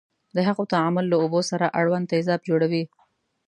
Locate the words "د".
0.35-0.37